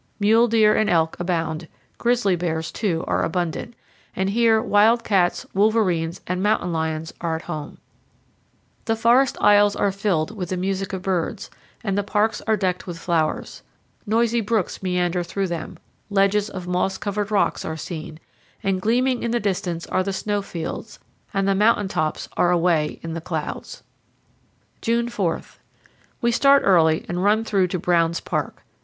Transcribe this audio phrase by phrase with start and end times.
[0.19, 1.67] Mule deer and elk abound;
[1.99, 3.75] grizzly bears, too, are abundant;
[4.15, 7.77] and here wild cats, wolverines, and mountain lions are at home.
[8.85, 11.51] The forest aisles are filled with the music of birds,
[11.83, 13.61] and the parks are decked powell canyons 100.jpg "HOGBACKS," WITH
[14.07, 14.07] INTERVENING VALLEYS.
[14.07, 14.07] with flowers.
[14.07, 15.77] Noisy brooks meander through them;
[16.09, 18.19] ledges of moss covered rocks are seen;
[18.63, 20.97] and gleaming in the distance are the snow fields,
[21.31, 23.83] and the mountain tops are away in the clouds.
[24.81, 25.41] June 4
[26.21, 28.63] We start early and run through to Brown's Park.